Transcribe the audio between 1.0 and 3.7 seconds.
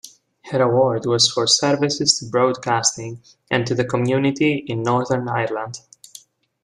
was for 'Services to Broadcasting and